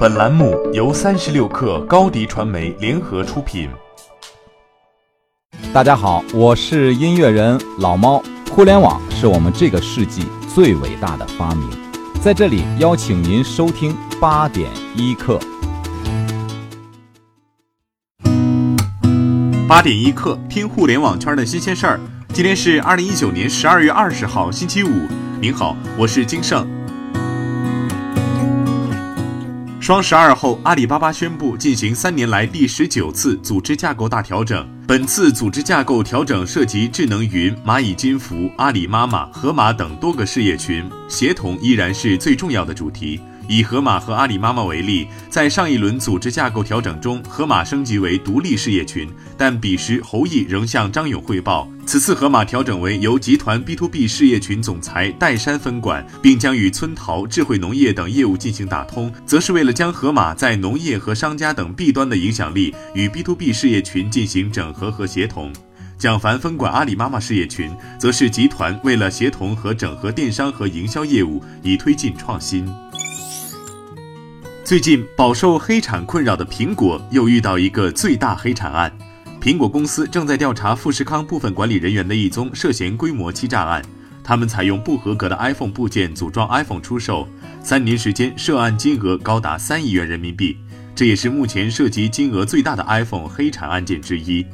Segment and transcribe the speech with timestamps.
[0.00, 3.68] 本栏目由三十六氪高低传媒联合出品。
[5.74, 8.22] 大家好，我是音乐人老猫。
[8.50, 10.24] 互联网是我们这个世纪
[10.54, 11.68] 最伟大的发明，
[12.18, 15.38] 在这里邀请您收听八点一刻。
[19.68, 22.00] 八点一刻，听互联网圈的新鲜事儿。
[22.32, 24.88] 今天是二零一九年十二月二十号，星期五。
[25.42, 26.66] 您好，我是金盛。
[29.80, 34.68] 双十二后，阿里巴巴宣布进行三年来第十九次组织架构大调整。
[34.86, 43.18] 本次组织架构调整涉及智能云、蚂蚁金服、阿里妈妈、盒马等多个事业群，协同依然是最重要的主题。
[43.48, 65.52] 以盒马和阿里妈妈为例，在上一轮组织架构调整中，盒马升级为独立事业群，但彼时侯毅仍向张勇汇报，此次盒马调整为由集团 B to B 事业群总裁戴珊分管，并将与村淘、智慧农业等业务进行打通，则是为了将盒马在农业和商家等 B 端的影响力与 B to B 事业群进行整合和协同。
[65.98, 72.72] 蒋凡分管阿里妈妈事业群，则是集团为了协同和整合电商和营销业务，以推进创新。
[74.62, 78.96] 最近饱受黑产困扰的苹果又遇到一个最大黑产案，
[79.40, 83.82] 苹果公司正在调查富士康部分管理人员的一宗涉嫌规模欺诈案。
[84.22, 87.26] 他们采用不合格的 iPhone 部件组装 iPhone 出售，
[87.62, 90.58] 三年时间涉案金额高达三亿元人民币，
[90.94, 94.44] 这也是目前涉及金额最大的 iPhone 黑产案件之一。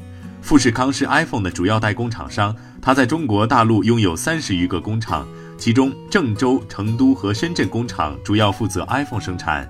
[0.40, 5.26] 富士康是 iPhone 的主要代工厂商，它在中国大陆拥有三十余个工厂，
[5.58, 9.68] 其中郑州、成都和深圳工厂主要负责 iPhone 生产。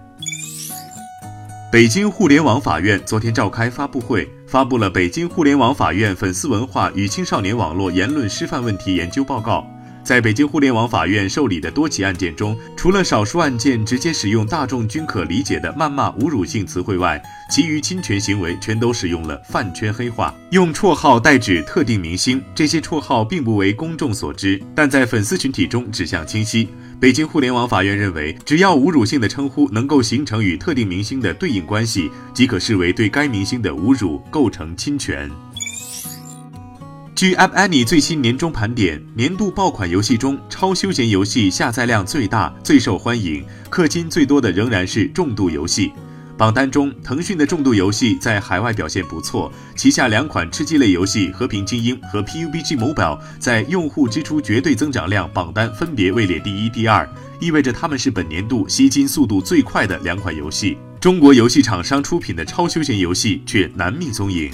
[1.68, 9.58] 北京互联网法院昨天召开发布会，发布了《北京互联网法院粉丝文化与青少年网络言论示范问题研究报告》。
[10.06, 22.40] 在北京互联网法院受理的多起案件中，除了少数案件直接使用大众均可理解的谩骂侮辱性词汇外，其余侵权行为全都使用了饭圈黑话，用绰号代指特定明星。
[22.54, 26.68] 这些绰号并不为公众所知，但在粉丝群体中指向清晰。
[27.00, 35.28] 北京互联网法院认为，只要侮辱性的称呼能够形成与特定明星的对应关系，即可视为对该明星的侮辱，构成侵权。
[37.16, 45.90] 据 App Annie 最新年终盘点，年度爆款游戏中，超休闲游戏下载量最大、最受欢迎、氪金最多的仍然是重度游戏。
[46.36, 57.08] 榜单中，腾讯的重度游戏在海外表现不错，旗下两款吃鸡类游戏《和平精英》和 PUBG Mobile 在用户支出绝对增长量榜单分别位列第一、第二，
[57.40, 60.76] 意味着他们是本年度吸金速度最快的两款游戏。
[61.00, 64.50] 中国游戏厂商出品的超休闲游戏却难觅踪影。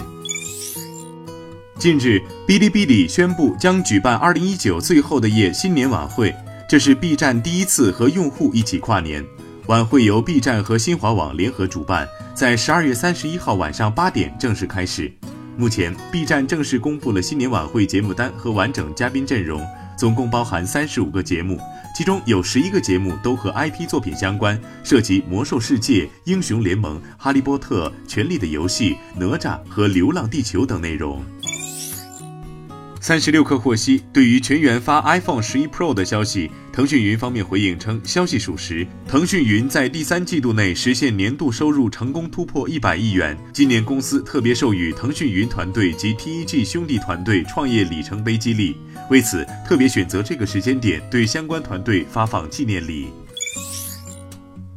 [1.82, 6.32] 近日，哔哩哔哩宣布将举办2019最后的夜新年晚会，
[6.68, 9.24] 这是 B 站第一次和用户一起跨年。
[9.66, 12.06] 晚会由 B 站和新华网联合主办，
[12.36, 15.12] 在十二月三十一号晚上八点正式开始。
[15.56, 19.60] 目前，B 站正式公布了新年晚会节目单和完整嘉宾阵容，
[19.98, 21.58] 总共包含三十五个节目，
[21.98, 31.20] 其中有十一个节目都和 IP 作品相关，涉及《魔兽世界》《英雄联盟》《哈利波特》《权力的游戏》《哪吒》和《流浪地球》等内容。
[33.02, 38.86] 三十六氪获悉，对于全员发 iPhone 十一 Pro 的消息，腾讯云方面回应称，消息属实。
[39.08, 43.36] 腾讯云在第三季度内实现年度收入成功突破一百亿元。
[43.52, 48.76] 今年公司特别授予腾讯云团队及 TEG 兄弟团队创业里程碑激励，
[49.10, 53.08] 为此特别选择这个时间点对相关团队发放纪念礼。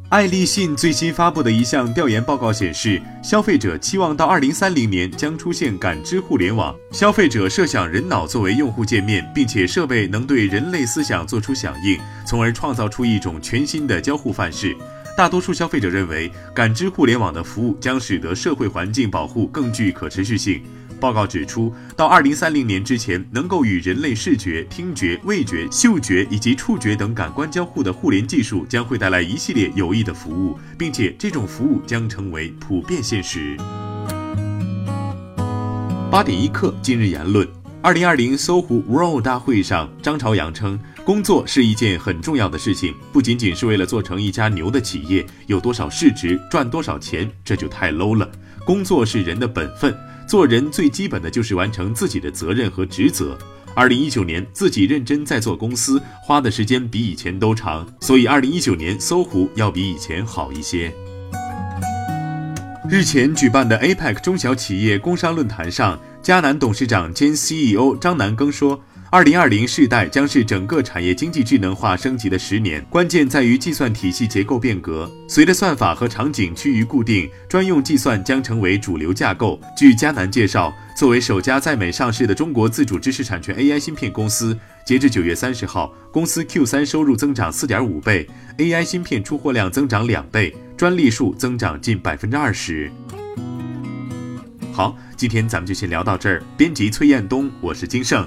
[0.08, 6.72] 爱立信最新发布的一项调研报告显示，消费者期望到二零三零年将出现感知互联网。
[6.92, 14.76] 消费者设想人脑作为用户界面，并且设备能对人类思想做出响应，从而创造出一种全新的交互范式。
[15.16, 20.62] 大多数消费者认为，感知互联网的服务将使得社会环境保护更具可持续性。
[21.00, 33.56] 报告指出，到二零三零年之前，能够与人类视觉、听觉、味觉、嗅觉以及触觉等感官交互的互联技术，将会带来一系列有益的服务，并且这种服务将成为普遍现实。
[36.10, 37.46] 八点一刻，今日言论：
[37.82, 48.30] 二零二零搜狐 World 大会上，张朝阳称，工作是一件很重要的事情，不仅仅是为了做成一家牛的企业，有多少市值，赚多少钱，这就太 low 了。
[48.64, 49.94] 工作是人的本分。
[50.26, 53.38] 做人最基本的就是完成自己的责任和职责。
[53.74, 60.92] 二零一九年自己认真在做公司，花的时间比以前都长，所以二零一九年搜狐要比以前好一些。
[62.88, 68.80] 日前举办的 APEC 中小企业工商论坛上，迦南董事长兼 CEO 张南庚说。
[69.08, 75.08] 二零二零世代将是整个产业经济智能化升级的十年，关键在于计算体系结构变革。
[75.28, 79.60] 随着算法和场景趋于固定，专用计算将成为主流架构。
[79.76, 92.90] 据迦南介绍，作为首家在美上市的中国自主知识产权 AI 芯片公司，截至九月三十号，公司 Q 三收入增长四点五倍，AI 芯片出货量增长两倍，专利数增长近百分之二十。
[94.72, 96.42] 好，今天咱们就先聊到这儿。
[96.56, 98.26] 编辑崔彦东，我是金盛。